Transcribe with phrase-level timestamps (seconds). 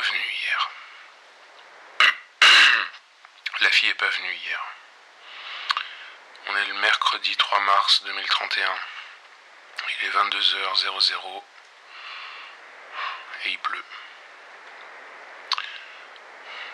[0.00, 0.70] pas hier.
[3.60, 4.60] La fille est pas venue hier.
[6.48, 8.78] On est le mercredi 3 mars 2031.
[9.88, 11.42] Il est 22h00
[13.44, 13.84] et il pleut.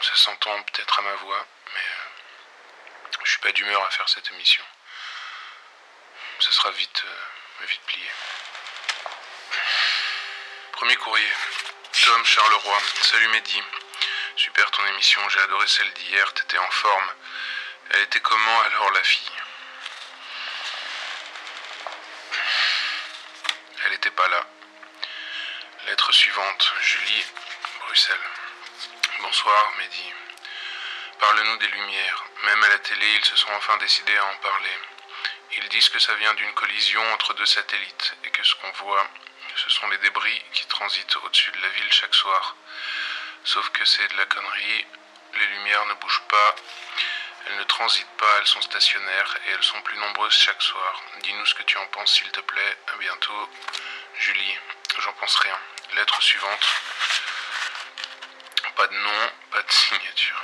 [0.00, 4.30] Ça s'entend peut-être à ma voix, mais euh, je suis pas d'humeur à faire cette
[4.32, 4.64] émission.
[6.40, 8.10] Ça sera vite, euh, vite plié.
[10.72, 11.32] Premier courrier.
[11.92, 12.78] Tom Charleroi.
[13.02, 13.62] Salut Mehdi.
[14.34, 17.12] Super ton émission, j'ai adoré celle d'hier, t'étais en forme.
[17.90, 19.30] Elle était comment alors la fille?
[23.84, 24.46] Elle était pas là.
[25.86, 26.72] Lettre suivante.
[26.80, 27.26] Julie,
[27.80, 28.30] Bruxelles.
[29.20, 30.12] Bonsoir Mehdi.
[31.20, 32.24] Parle-nous des lumières.
[32.44, 34.78] Même à la télé, ils se sont enfin décidés à en parler.
[35.58, 39.06] Ils disent que ça vient d'une collision entre deux satellites et que ce qu'on voit,
[39.56, 42.56] ce sont les débris qui transitent au-dessus de la ville chaque soir.
[43.44, 44.86] Sauf que c'est de la connerie,
[45.34, 46.54] les lumières ne bougent pas,
[47.46, 51.02] elles ne transitent pas, elles sont stationnaires et elles sont plus nombreuses chaque soir.
[51.22, 52.76] Dis-nous ce que tu en penses s'il te plaît.
[52.94, 53.48] À bientôt.
[54.18, 54.58] Julie,
[54.98, 55.58] j'en pense rien.
[55.94, 56.66] Lettre suivante.
[58.76, 60.42] Pas de nom, pas de signature.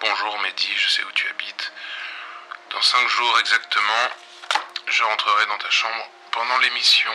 [0.00, 1.72] Bonjour Mehdi, je sais où tu habites.
[2.70, 4.10] Dans cinq jours exactement,
[4.86, 7.12] je rentrerai dans ta chambre pendant l'émission.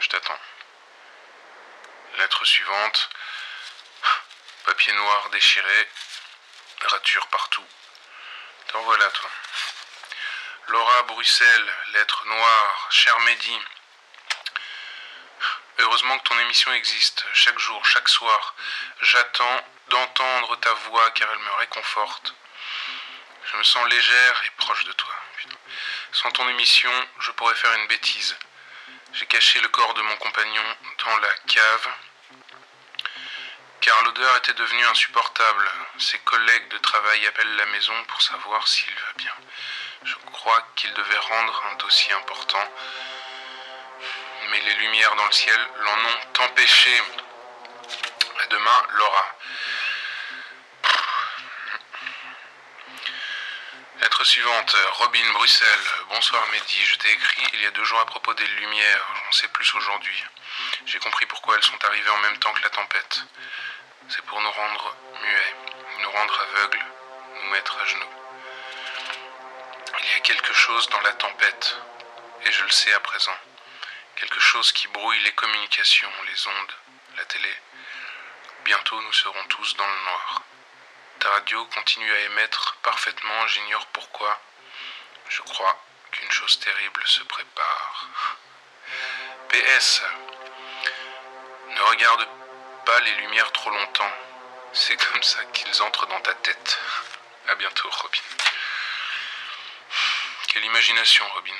[0.00, 0.40] Je t'attends.
[2.18, 3.10] Lettre suivante.
[4.64, 5.88] Papier noir déchiré.
[6.82, 7.66] Rature partout.
[8.68, 9.30] T'en voilà, toi.
[10.68, 12.86] Laura Bruxelles, lettre noire.
[12.90, 13.60] Cher Mehdi.
[15.78, 18.54] Heureusement que ton émission existe, chaque jour, chaque soir.
[19.02, 22.34] J'attends d'entendre ta voix car elle me réconforte.
[23.44, 25.14] Je me sens légère et proche de toi.
[26.12, 28.36] Sans ton émission, je pourrais faire une bêtise.
[29.12, 30.64] J'ai caché le corps de mon compagnon
[31.04, 31.88] dans la cave
[33.80, 35.70] car l'odeur était devenue insupportable.
[35.98, 39.34] Ses collègues de travail appellent la maison pour savoir s'il va bien.
[40.02, 42.68] Je crois qu'il devait rendre un dossier important
[44.50, 46.90] mais les lumières dans le ciel l'en ont empêché.
[48.42, 49.36] À demain, Laura.
[54.00, 55.88] Lettre suivante, Robin Bruxelles.
[56.08, 59.32] Bonsoir Mehdi, je t'ai écrit il y a deux jours à propos des lumières, j'en
[59.32, 60.24] sais plus aujourd'hui.
[60.84, 63.20] J'ai compris pourquoi elles sont arrivées en même temps que la tempête.
[64.08, 65.54] C'est pour nous rendre muets,
[66.00, 66.84] nous rendre aveugles,
[67.36, 68.10] nous mettre à genoux.
[70.02, 71.76] Il y a quelque chose dans la tempête,
[72.44, 73.38] et je le sais à présent.
[74.16, 76.72] Quelque chose qui brouille les communications, les ondes,
[77.16, 77.54] la télé.
[78.64, 80.42] Bientôt nous serons tous dans le noir.
[81.20, 84.40] Ta radio continue à émettre parfaitement, j'ignore pourquoi.
[85.28, 85.82] Je crois
[86.12, 88.06] qu'une chose terrible se prépare.
[89.48, 90.02] PS.
[91.68, 92.28] Ne regarde
[92.84, 94.12] pas les lumières trop longtemps.
[94.72, 96.78] C'est comme ça qu'ils entrent dans ta tête.
[97.48, 98.20] À bientôt, Robin.
[100.48, 101.54] Quelle imagination, Robin.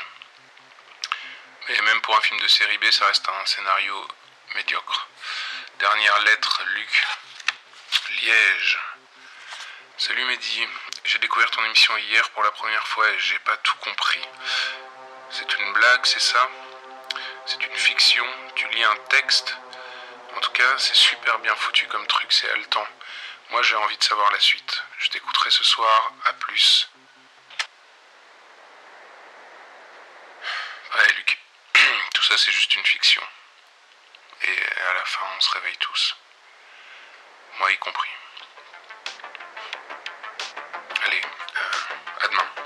[1.69, 4.09] Et même pour un film de série B, ça reste un scénario
[4.55, 5.09] médiocre.
[5.79, 7.07] Dernière lettre, Luc.
[8.23, 8.79] Liège.
[9.99, 10.69] Salut Mehdi,
[11.05, 14.21] j'ai découvert ton émission hier pour la première fois et j'ai pas tout compris.
[15.31, 16.51] C'est une blague, c'est ça?
[17.47, 19.57] C'est une fiction Tu lis un texte?
[20.37, 22.87] En tout cas, c'est super bien foutu comme truc, c'est haletant.
[23.49, 24.83] Moi j'ai envie de savoir la suite.
[24.99, 26.91] Je t'écouterai ce soir, à plus.
[30.95, 31.39] Ouais Luc,
[32.15, 33.23] tout ça c'est juste une fiction.
[34.43, 34.59] Et
[34.91, 36.17] à la fin on se réveille tous.
[37.59, 38.11] Moi y compris.
[41.17, 42.66] Allez, euh, à demain.